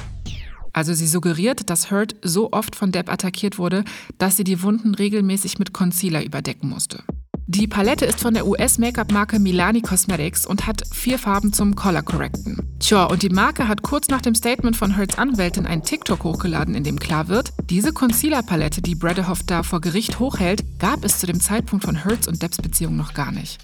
Also 0.79 0.93
sie 0.93 1.07
suggeriert, 1.07 1.69
dass 1.69 1.91
Hurt 1.91 2.15
so 2.21 2.53
oft 2.53 2.73
von 2.73 2.93
Depp 2.93 3.11
attackiert 3.11 3.57
wurde, 3.57 3.83
dass 4.17 4.37
sie 4.37 4.45
die 4.45 4.63
Wunden 4.63 4.95
regelmäßig 4.95 5.59
mit 5.59 5.73
Concealer 5.73 6.23
überdecken 6.23 6.69
musste. 6.69 7.03
Die 7.47 7.67
Palette 7.67 8.05
ist 8.05 8.21
von 8.21 8.33
der 8.33 8.47
US-Make-up-Marke 8.47 9.39
Milani 9.39 9.81
Cosmetics 9.81 10.45
und 10.45 10.67
hat 10.67 10.83
vier 10.93 11.19
Farben 11.19 11.51
zum 11.51 11.75
Color 11.75 12.03
Correcten. 12.03 12.61
Tja, 12.79 13.03
und 13.03 13.23
die 13.23 13.29
Marke 13.29 13.67
hat 13.67 13.81
kurz 13.81 14.07
nach 14.07 14.21
dem 14.21 14.35
Statement 14.35 14.77
von 14.77 14.95
Hurts 14.95 15.17
Anwältin 15.17 15.65
ein 15.65 15.83
TikTok 15.83 16.23
hochgeladen, 16.23 16.75
in 16.75 16.85
dem 16.85 16.97
klar 16.97 17.27
wird, 17.27 17.51
diese 17.69 17.91
Concealer-Palette, 17.91 18.81
die 18.81 18.95
Brederhoff 18.95 19.43
da 19.43 19.63
vor 19.63 19.81
Gericht 19.81 20.19
hochhält, 20.19 20.63
gab 20.79 21.03
es 21.03 21.19
zu 21.19 21.27
dem 21.27 21.41
Zeitpunkt 21.41 21.83
von 21.83 22.05
Hurts 22.05 22.25
und 22.25 22.41
Depps 22.41 22.61
Beziehung 22.61 22.95
noch 22.95 23.13
gar 23.13 23.33
nicht. 23.33 23.59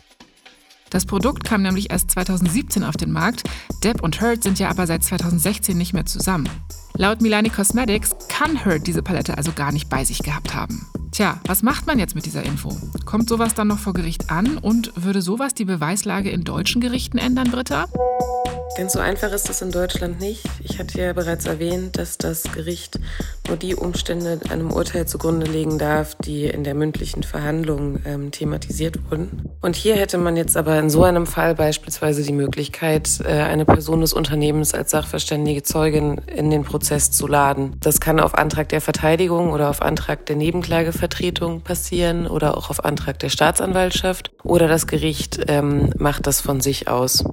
Das 0.96 1.06
Produkt 1.06 1.44
kam 1.44 1.62
nämlich 1.62 1.92
erst 1.92 2.12
2017 2.12 2.82
auf 2.82 2.96
den 2.96 3.12
Markt, 3.12 3.44
Depp 3.84 4.02
und 4.02 4.22
Hurt 4.22 4.44
sind 4.44 4.60
ja 4.60 4.70
aber 4.70 4.88
seit 4.88 5.04
2016 5.04 5.78
nicht 5.78 5.92
mehr 5.92 6.06
zusammen. 6.06 6.48
Laut 6.94 7.22
Milani 7.22 7.50
Cosmetics 7.50 8.16
kann 8.30 8.64
Hurt 8.64 8.88
diese 8.88 9.04
Palette 9.04 9.38
also 9.38 9.52
gar 9.52 9.74
nicht 9.74 9.90
bei 9.90 10.06
sich 10.06 10.20
gehabt 10.20 10.56
haben. 10.56 10.88
Tja, 11.12 11.42
was 11.48 11.64
macht 11.64 11.86
man 11.86 12.00
jetzt 12.00 12.16
mit 12.16 12.26
dieser 12.26 12.44
Info? 12.44 12.70
Kommt 13.04 13.28
sowas 13.28 13.54
dann 13.54 13.68
noch 13.68 13.80
vor 13.80 13.92
Gericht 13.92 14.30
an 14.30 14.58
und 14.58 14.94
würde 14.96 15.22
sowas 15.22 15.54
die 15.54 15.66
Beweislage 15.66 16.30
in 16.30 16.46
deutschen 16.46 16.80
Gerichten 16.80 17.18
ändern, 17.18 17.52
Britta? 17.52 17.88
Ganz 18.78 18.92
so 18.92 19.00
einfach 19.00 19.32
ist 19.32 19.48
das 19.48 19.62
in 19.62 19.72
Deutschland 19.72 20.20
nicht. 20.20 20.44
Ich 20.62 20.80
hatte 20.80 21.00
ja 21.00 21.14
bereits 21.14 21.46
erwähnt, 21.46 21.98
dass 21.98 22.18
das 22.18 22.44
Gericht 22.44 23.00
nur 23.48 23.56
die 23.56 23.74
Umstände 23.74 24.42
einem 24.50 24.70
Urteil 24.70 25.08
zugrunde 25.08 25.46
legen 25.46 25.78
darf, 25.78 26.16
die 26.16 26.44
in 26.44 26.66
der 26.66 26.74
mündlichen 26.74 27.24
Verhandlung 27.24 28.00
ähm, 28.06 28.32
thematisiert 28.32 29.00
wurden. 29.10 29.50
Und 29.62 29.78
hier 29.78 29.96
hätte 29.96 30.18
man 30.18 30.36
jetzt 30.36 30.58
aber 30.58 30.78
in 30.78 30.90
so 30.90 31.04
einem 31.04 31.26
Fall 31.26 31.56
beispielsweise 31.56 32.24
die 32.24 32.34
Möglichkeit, 32.34 33.22
äh, 33.24 33.44
eine 33.44 33.64
Person 33.64 34.02
des 34.02 34.12
Unternehmens 34.12 34.74
als 34.74 34.92
sachverständige 34.92 35.64
Zeugin 35.64 36.18
in 36.28 36.50
den 36.50 36.66
Prozess 36.66 37.12
zu 37.12 37.28
laden. 37.28 37.78
Das 37.80 38.02
kann 38.02 38.20
auf 38.20 38.36
Antrag 38.36 38.68
der 38.68 38.82
Verteidigung 38.82 39.54
oder 39.54 39.70
auf 39.70 39.82
Antrag 39.82 40.26
der 40.26 40.36
Nebenklagevertretung 40.36 41.62
passieren 41.62 42.28
oder 42.28 42.58
auch 42.58 42.70
auf 42.70 42.84
Antrag 42.84 43.20
der 43.20 43.30
Staatsanwaltschaft 43.30 44.32
oder 44.44 44.68
das 44.68 44.86
Gericht 44.86 45.46
ähm, 45.48 45.94
macht 45.98 46.28
das 46.28 46.42
von 46.42 46.60
sich 46.60 46.90
aus. 46.90 47.24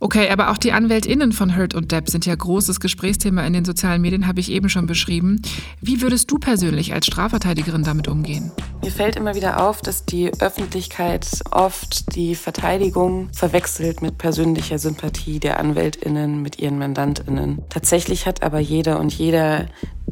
Okay, 0.00 0.30
aber 0.30 0.50
auch 0.50 0.58
die 0.58 0.72
AnwältInnen 0.72 1.32
von 1.32 1.56
Hurt 1.56 1.74
und 1.74 1.90
Depp 1.90 2.08
sind 2.08 2.24
ja 2.24 2.34
großes 2.34 2.78
Gesprächsthema 2.80 3.44
in 3.44 3.52
den 3.52 3.64
sozialen 3.64 4.00
Medien, 4.00 4.26
habe 4.26 4.40
ich 4.40 4.50
eben 4.50 4.68
schon 4.68 4.86
beschrieben. 4.86 5.42
Wie 5.80 6.00
würdest 6.00 6.30
du 6.30 6.38
persönlich 6.38 6.92
als 6.92 7.06
Strafverteidigerin 7.06 7.82
damit 7.82 8.06
umgehen? 8.06 8.52
Mir 8.82 8.92
fällt 8.92 9.16
immer 9.16 9.34
wieder 9.34 9.66
auf, 9.66 9.82
dass 9.82 10.04
die 10.04 10.32
Öffentlichkeit 10.40 11.26
oft 11.50 12.14
die 12.14 12.36
Verteidigung 12.36 13.28
verwechselt 13.32 14.00
mit 14.00 14.18
persönlicher 14.18 14.78
Sympathie 14.78 15.40
der 15.40 15.58
AnwältInnen 15.58 16.42
mit 16.42 16.60
ihren 16.60 16.78
MandantInnen. 16.78 17.62
Tatsächlich 17.68 18.26
hat 18.26 18.42
aber 18.42 18.60
jeder 18.60 19.00
und 19.00 19.12
jeder 19.12 19.66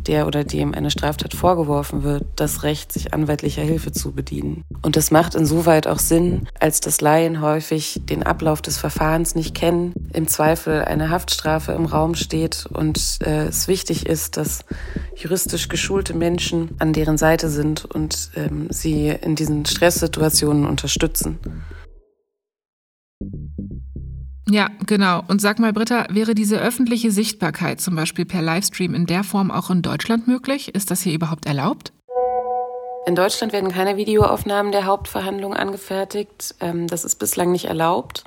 der 0.07 0.27
oder 0.27 0.45
dem 0.45 0.75
eine 0.75 0.91
Straftat 0.91 1.35
vorgeworfen 1.35 2.03
wird, 2.03 2.25
das 2.37 2.63
Recht, 2.63 2.93
sich 2.93 3.15
anwaltlicher 3.15 3.63
Hilfe 3.63 3.93
zu 3.93 4.13
bedienen. 4.13 4.63
Und 4.83 4.97
das 4.97 5.11
macht 5.11 5.35
insoweit 5.35 5.87
auch 5.87 5.99
Sinn, 5.99 6.49
als 6.61 6.81
dass 6.81 7.01
Laien 7.01 7.41
häufig 7.41 8.03
den 8.05 8.23
Ablauf 8.23 8.63
des 8.63 8.79
Verfahrens 8.79 9.35
nicht 9.35 9.55
kennen, 9.55 9.93
im 10.13 10.29
Zweifel 10.29 10.85
eine 10.85 11.11
Haftstrafe 11.11 11.73
im 11.73 11.87
Raum 11.87 12.15
steht 12.15 12.67
und 12.73 13.19
äh, 13.23 13.47
es 13.47 13.69
wichtig 13.69 14.07
ist, 14.07 14.37
dass 14.37 14.65
juristisch 15.15 15.69
geschulte 15.69 16.15
Menschen 16.15 16.77
an 16.79 16.93
deren 16.93 17.19
Seite 17.19 17.49
sind 17.49 17.85
und 17.85 18.31
ähm, 18.37 18.69
sie 18.71 19.09
in 19.09 19.35
diesen 19.35 19.67
Stresssituationen 19.67 20.67
unterstützen. 20.67 21.39
Ja, 24.49 24.69
genau. 24.87 25.23
Und 25.27 25.41
sag 25.41 25.59
mal, 25.59 25.73
Britta, 25.73 26.07
wäre 26.11 26.35
diese 26.35 26.59
öffentliche 26.61 27.11
Sichtbarkeit 27.11 27.81
zum 27.81 27.97
Beispiel 27.97 28.25
per 28.25 28.43
Livestream 28.43 28.95
in 28.95 29.07
der 29.07 29.25
Form 29.25 29.51
auch 29.51 29.71
in 29.71 29.83
Deutschland 29.83 30.29
möglich? 30.29 30.75
Ist 30.75 30.91
das 30.91 31.03
hier 31.03 31.15
überhaupt 31.15 31.47
erlaubt? 31.47 31.93
In 33.07 33.15
Deutschland 33.15 33.53
werden 33.53 33.71
keine 33.71 33.97
Videoaufnahmen 33.97 34.73
der 34.73 34.85
Hauptverhandlung 34.85 35.55
angefertigt. 35.55 36.55
Ähm, 36.61 36.87
das 36.87 37.05
ist 37.05 37.17
bislang 37.17 37.53
nicht 37.53 37.67
erlaubt 37.67 38.25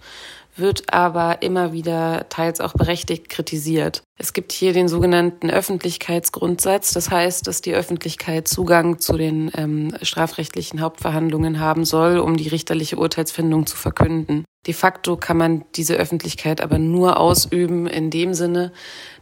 wird 0.59 0.93
aber 0.93 1.41
immer 1.41 1.73
wieder 1.73 2.27
teils 2.29 2.59
auch 2.59 2.73
berechtigt 2.73 3.29
kritisiert. 3.29 4.03
Es 4.17 4.33
gibt 4.33 4.51
hier 4.51 4.73
den 4.73 4.87
sogenannten 4.87 5.49
Öffentlichkeitsgrundsatz. 5.49 6.93
Das 6.93 7.09
heißt, 7.09 7.47
dass 7.47 7.61
die 7.61 7.73
Öffentlichkeit 7.73 8.47
Zugang 8.47 8.99
zu 8.99 9.17
den 9.17 9.49
ähm, 9.55 9.95
strafrechtlichen 10.01 10.81
Hauptverhandlungen 10.81 11.59
haben 11.59 11.85
soll, 11.85 12.19
um 12.19 12.35
die 12.35 12.49
richterliche 12.49 12.97
Urteilsfindung 12.97 13.65
zu 13.65 13.77
verkünden. 13.77 14.43
De 14.67 14.73
facto 14.73 15.15
kann 15.15 15.37
man 15.37 15.63
diese 15.75 15.95
Öffentlichkeit 15.95 16.59
aber 16.59 16.79
nur 16.79 17.17
ausüben 17.17 17.87
in 17.87 18.09
dem 18.09 18.33
Sinne, 18.33 18.73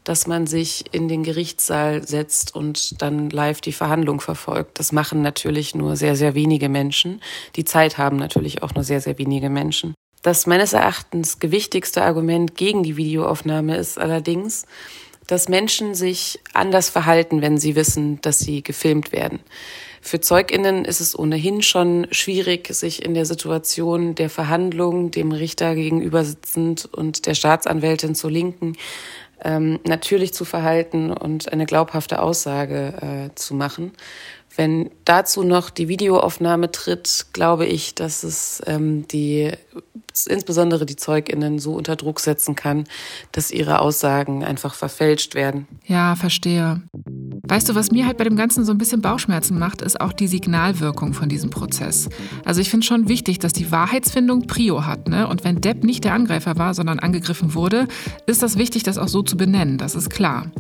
dass 0.03 0.25
man 0.25 0.47
sich 0.47 0.85
in 0.93 1.07
den 1.07 1.21
Gerichtssaal 1.21 2.07
setzt 2.07 2.55
und 2.55 3.01
dann 3.01 3.29
live 3.29 3.61
die 3.61 3.73
Verhandlung 3.73 4.19
verfolgt. 4.19 4.79
Das 4.79 4.91
machen 4.91 5.21
natürlich 5.21 5.75
nur 5.75 5.95
sehr, 5.95 6.15
sehr 6.15 6.33
wenige 6.33 6.69
Menschen. 6.69 7.21
Die 7.55 7.65
Zeit 7.65 7.99
haben 7.99 8.17
natürlich 8.17 8.63
auch 8.63 8.73
nur 8.73 8.83
sehr, 8.83 8.99
sehr 8.99 9.19
wenige 9.19 9.49
Menschen. 9.49 9.93
Das 10.21 10.47
meines 10.47 10.73
Erachtens 10.73 11.39
gewichtigste 11.39 12.03
Argument 12.03 12.55
gegen 12.55 12.83
die 12.83 12.97
Videoaufnahme 12.97 13.77
ist 13.77 13.97
allerdings, 13.97 14.65
dass 15.27 15.49
Menschen 15.49 15.93
sich 15.93 16.39
anders 16.53 16.89
verhalten, 16.89 17.41
wenn 17.41 17.57
sie 17.57 17.75
wissen, 17.75 18.19
dass 18.21 18.39
sie 18.39 18.63
gefilmt 18.63 19.11
werden. 19.11 19.39
Für 20.01 20.21
Zeuginnen 20.21 20.85
ist 20.85 21.01
es 21.01 21.19
ohnehin 21.19 21.61
schon 21.61 22.07
schwierig, 22.11 22.73
sich 22.73 23.03
in 23.03 23.13
der 23.13 23.25
Situation 23.25 24.15
der 24.15 24.29
Verhandlung 24.29 25.11
dem 25.11 25.33
Richter 25.33 25.75
gegenüber 25.75 26.23
sitzend 26.23 26.85
und 26.91 27.25
der 27.25 27.33
Staatsanwältin 27.33 28.15
zur 28.15 28.31
Linken 28.31 28.77
ähm, 29.43 29.79
natürlich 29.85 30.33
zu 30.33 30.45
verhalten 30.45 31.11
und 31.11 31.51
eine 31.51 31.65
glaubhafte 31.65 32.21
Aussage 32.21 33.29
äh, 33.29 33.35
zu 33.35 33.53
machen. 33.53 33.91
Wenn 34.57 34.89
dazu 35.05 35.43
noch 35.43 35.69
die 35.69 35.87
Videoaufnahme 35.87 36.71
tritt, 36.71 37.27
glaube 37.31 37.65
ich, 37.65 37.93
dass 37.93 38.23
es 38.23 38.61
ähm, 38.65 39.07
die 39.07 39.51
insbesondere 40.25 40.87
die 40.87 40.95
Zeuginnen 40.95 41.59
so 41.59 41.75
unter 41.75 41.95
Druck 41.95 42.19
setzen 42.19 42.55
kann, 42.55 42.85
dass 43.31 43.51
ihre 43.51 43.79
Aussagen 43.79 44.43
einfach 44.43 44.73
verfälscht 44.73 45.35
werden. 45.35 45.67
Ja, 45.85 46.15
verstehe. 46.15 46.81
Weißt 47.43 47.69
du, 47.69 47.75
was 47.75 47.91
mir 47.91 48.07
halt 48.07 48.17
bei 48.17 48.23
dem 48.23 48.35
Ganzen 48.35 48.65
so 48.65 48.71
ein 48.71 48.77
bisschen 48.77 49.01
Bauchschmerzen 49.01 49.59
macht, 49.59 49.81
ist 49.81 50.01
auch 50.01 50.11
die 50.11 50.27
Signalwirkung 50.27 51.13
von 51.13 51.29
diesem 51.29 51.49
Prozess. 51.49 52.09
Also 52.43 52.61
ich 52.61 52.69
finde 52.69 52.85
schon 52.85 53.07
wichtig, 53.07 53.39
dass 53.39 53.53
die 53.53 53.71
Wahrheitsfindung 53.71 54.47
Prio 54.47 54.85
hat. 54.85 55.07
Ne? 55.07 55.27
Und 55.27 55.43
wenn 55.43 55.61
Depp 55.61 55.83
nicht 55.83 56.03
der 56.03 56.13
Angreifer 56.13 56.57
war, 56.57 56.73
sondern 56.73 56.99
angegriffen 56.99 57.53
wurde, 57.53 57.87
ist 58.25 58.41
das 58.41 58.57
wichtig, 58.57 58.83
das 58.83 58.97
auch 58.97 59.07
so 59.07 59.21
zu 59.21 59.37
benennen. 59.37 59.77
Das 59.77 59.93
ist 59.95 60.09
klar. 60.09 60.51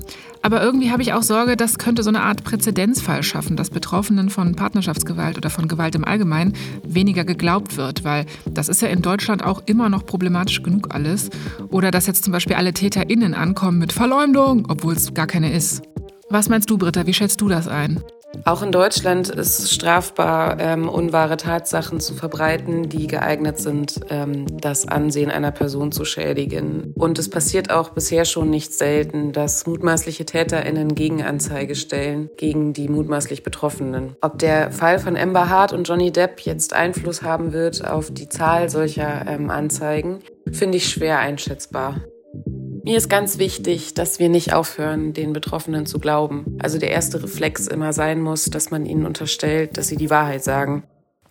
Aber 0.47 0.63
irgendwie 0.63 0.91
habe 0.91 1.01
ich 1.01 1.11
auch 1.11 1.23
Sorge, 1.23 1.57
das 1.57 1.77
könnte 1.77 2.03
so 2.03 2.09
eine 2.09 2.21
Art 2.21 2.45
Präzedenzfall 2.45 3.21
schaffen, 3.21 3.57
dass 3.57 3.69
Betroffenen 3.69 4.29
von 4.29 4.55
Partnerschaftsgewalt 4.55 5.35
oder 5.35 5.49
von 5.49 5.67
Gewalt 5.67 5.93
im 5.95 6.05
Allgemeinen 6.05 6.53
weniger 6.87 7.25
geglaubt 7.25 7.75
wird, 7.75 8.05
weil 8.05 8.25
das 8.49 8.69
ist 8.69 8.81
ja 8.81 8.87
in 8.87 9.01
Deutschland 9.01 9.43
auch 9.43 9.61
immer 9.65 9.89
noch 9.89 10.05
problematisch 10.05 10.63
genug 10.63 10.95
alles. 10.95 11.29
Oder 11.67 11.91
dass 11.91 12.07
jetzt 12.07 12.23
zum 12.23 12.31
Beispiel 12.31 12.55
alle 12.55 12.71
TäterInnen 12.71 13.33
ankommen 13.33 13.77
mit 13.77 13.91
Verleumdung, 13.91 14.63
obwohl 14.69 14.93
es 14.93 15.13
gar 15.13 15.27
keine 15.27 15.51
ist. 15.51 15.81
Was 16.29 16.47
meinst 16.47 16.69
du, 16.69 16.77
Britta? 16.77 17.05
Wie 17.05 17.13
schätzt 17.13 17.41
du 17.41 17.49
das 17.49 17.67
ein? 17.67 18.01
Auch 18.45 18.61
in 18.61 18.71
Deutschland 18.71 19.29
ist 19.29 19.71
strafbar, 19.73 20.59
ähm, 20.59 20.89
unwahre 20.89 21.37
Tatsachen 21.37 21.99
zu 21.99 22.13
verbreiten, 22.13 22.89
die 22.89 23.07
geeignet 23.07 23.59
sind, 23.59 23.99
ähm, 24.09 24.45
das 24.59 24.87
Ansehen 24.87 25.31
einer 25.31 25.51
Person 25.51 25.91
zu 25.91 26.05
schädigen. 26.05 26.93
Und 26.95 27.19
es 27.19 27.29
passiert 27.29 27.71
auch 27.71 27.89
bisher 27.89 28.25
schon 28.25 28.49
nicht 28.49 28.73
selten, 28.73 29.31
dass 29.31 29.67
mutmaßliche 29.67 30.25
TäterInnen 30.25 30.95
Gegenanzeige 30.95 31.75
stellen 31.75 32.29
gegen 32.37 32.73
die 32.73 32.87
mutmaßlich 32.87 33.43
Betroffenen. 33.43 34.15
Ob 34.21 34.39
der 34.39 34.71
Fall 34.71 34.99
von 34.99 35.17
Amber 35.17 35.49
Hart 35.49 35.73
und 35.73 35.87
Johnny 35.87 36.11
Depp 36.11 36.41
jetzt 36.41 36.73
Einfluss 36.73 37.21
haben 37.21 37.53
wird 37.53 37.85
auf 37.85 38.11
die 38.11 38.29
Zahl 38.29 38.69
solcher 38.69 39.25
ähm, 39.27 39.49
Anzeigen, 39.49 40.19
finde 40.51 40.77
ich 40.77 40.89
schwer 40.89 41.19
einschätzbar. 41.19 41.95
Mir 42.87 42.95
ist 42.95 43.09
ganz 43.09 43.37
wichtig, 43.37 43.95
dass 43.95 44.17
wir 44.17 44.29
nicht 44.29 44.53
aufhören, 44.53 45.11
den 45.11 45.33
Betroffenen 45.33 45.85
zu 45.85 45.99
glauben. 45.99 46.57
Also 46.59 46.79
der 46.79 46.89
erste 46.89 47.21
Reflex 47.21 47.67
immer 47.67 47.91
sein 47.91 48.21
muss, 48.21 48.45
dass 48.45 48.71
man 48.71 48.85
ihnen 48.85 49.05
unterstellt, 49.05 49.77
dass 49.77 49.89
sie 49.89 49.97
die 49.97 50.09
Wahrheit 50.09 50.41
sagen. 50.41 50.83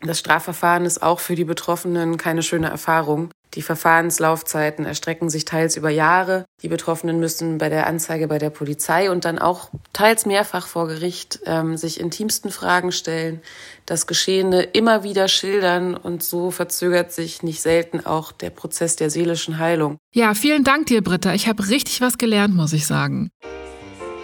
Das 0.02 0.18
Strafverfahren 0.18 0.84
ist 0.84 1.02
auch 1.02 1.20
für 1.20 1.34
die 1.34 1.44
Betroffenen 1.44 2.16
keine 2.16 2.42
schöne 2.42 2.68
Erfahrung. 2.68 3.30
Die 3.54 3.62
Verfahrenslaufzeiten 3.62 4.84
erstrecken 4.84 5.30
sich 5.30 5.46
teils 5.46 5.76
über 5.76 5.88
Jahre. 5.88 6.44
Die 6.62 6.68
Betroffenen 6.68 7.18
müssen 7.18 7.56
bei 7.56 7.70
der 7.70 7.86
Anzeige 7.86 8.28
bei 8.28 8.38
der 8.38 8.50
Polizei 8.50 9.10
und 9.10 9.24
dann 9.24 9.38
auch 9.38 9.70
teils 9.94 10.26
mehrfach 10.26 10.66
vor 10.66 10.88
Gericht 10.88 11.40
ähm, 11.46 11.78
sich 11.78 11.98
intimsten 11.98 12.50
Fragen 12.50 12.92
stellen, 12.92 13.40
das 13.86 14.06
Geschehene 14.06 14.62
immer 14.62 15.04
wieder 15.04 15.28
schildern 15.28 15.94
und 15.94 16.22
so 16.22 16.50
verzögert 16.50 17.12
sich 17.12 17.42
nicht 17.42 17.62
selten 17.62 18.04
auch 18.04 18.30
der 18.30 18.50
Prozess 18.50 18.96
der 18.96 19.08
seelischen 19.08 19.58
Heilung. 19.58 19.96
Ja, 20.14 20.34
vielen 20.34 20.64
Dank 20.64 20.86
dir, 20.86 21.02
Britta. 21.02 21.32
Ich 21.32 21.48
habe 21.48 21.66
richtig 21.68 22.02
was 22.02 22.18
gelernt, 22.18 22.54
muss 22.54 22.74
ich 22.74 22.86
sagen. 22.86 23.30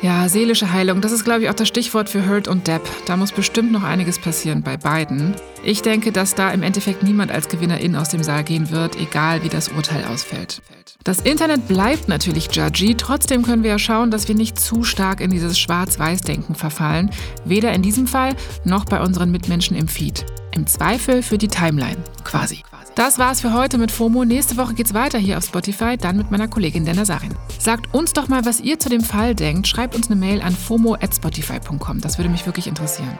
Ja, 0.02 0.28
seelische 0.28 0.72
Heilung, 0.72 1.00
das 1.00 1.12
ist, 1.12 1.22
glaube 1.22 1.42
ich, 1.42 1.48
auch 1.48 1.54
das 1.54 1.68
Stichwort 1.68 2.08
für 2.08 2.28
Hurt 2.28 2.48
und 2.48 2.66
Depp. 2.66 2.82
Da 3.06 3.16
muss 3.16 3.30
bestimmt 3.30 3.70
noch 3.70 3.84
einiges 3.84 4.18
passieren 4.18 4.62
bei 4.62 4.76
beiden. 4.76 5.36
Ich 5.62 5.82
denke, 5.82 6.10
dass 6.10 6.34
da 6.34 6.50
im 6.50 6.64
Endeffekt 6.64 7.04
niemand 7.04 7.30
als 7.30 7.48
Gewinnerin 7.48 7.94
aus 7.94 8.08
dem 8.08 8.24
Saal 8.24 8.42
gehen 8.42 8.72
wird, 8.72 8.96
egal 8.96 9.44
wie 9.44 9.48
das 9.48 9.68
Urteil 9.68 10.04
ausfällt. 10.04 10.60
Das 11.04 11.20
Internet 11.20 11.68
bleibt 11.68 12.08
natürlich 12.08 12.48
judgy, 12.50 12.96
trotzdem 12.96 13.44
können 13.44 13.62
wir 13.62 13.70
ja 13.70 13.78
schauen, 13.78 14.10
dass 14.10 14.26
wir 14.26 14.34
nicht 14.34 14.58
zu 14.58 14.82
stark 14.82 15.20
in 15.20 15.30
dieses 15.30 15.56
Schwarz-Weiß-Denken 15.60 16.56
verfallen, 16.56 17.10
weder 17.44 17.72
in 17.72 17.82
diesem 17.82 18.08
Fall 18.08 18.34
noch 18.64 18.84
bei 18.84 19.00
unseren 19.00 19.30
Mitmenschen 19.30 19.76
im 19.76 19.86
Feed. 19.86 20.26
Im 20.50 20.66
Zweifel 20.66 21.22
für 21.22 21.38
die 21.38 21.48
Timeline, 21.48 21.98
quasi. 22.24 22.64
Das 22.94 23.18
war's 23.18 23.40
für 23.40 23.54
heute 23.54 23.78
mit 23.78 23.90
FOMO. 23.90 24.24
Nächste 24.24 24.58
Woche 24.58 24.74
geht's 24.74 24.92
weiter 24.92 25.18
hier 25.18 25.38
auf 25.38 25.44
Spotify, 25.44 25.96
dann 25.96 26.16
mit 26.18 26.30
meiner 26.30 26.46
Kollegin 26.46 26.84
Dana 26.84 27.06
Sarin. 27.06 27.34
Sagt 27.58 27.94
uns 27.94 28.12
doch 28.12 28.28
mal, 28.28 28.44
was 28.44 28.60
ihr 28.60 28.78
zu 28.78 28.90
dem 28.90 29.00
Fall 29.00 29.34
denkt. 29.34 29.66
Schreibt 29.66 29.94
uns 29.96 30.10
eine 30.10 30.16
Mail 30.16 30.42
an 30.42 30.54
fomo@spotify.com. 30.54 32.00
Das 32.00 32.18
würde 32.18 32.28
mich 32.28 32.44
wirklich 32.44 32.66
interessieren. 32.66 33.18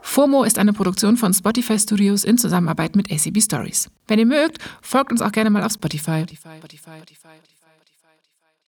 FOMO 0.00 0.42
ist 0.42 0.58
eine 0.58 0.72
Produktion 0.72 1.16
von 1.16 1.32
Spotify 1.32 1.78
Studios 1.78 2.24
in 2.24 2.36
Zusammenarbeit 2.36 2.96
mit 2.96 3.12
ACB 3.12 3.40
Stories. 3.40 3.88
Wenn 4.08 4.18
ihr 4.18 4.26
mögt, 4.26 4.58
folgt 4.80 5.12
uns 5.12 5.22
auch 5.22 5.30
gerne 5.30 5.50
mal 5.50 5.62
auf 5.62 5.72
Spotify. 5.72 6.22
Spotify, 6.22 6.58
Spotify, 6.58 6.96
Spotify 6.96 7.51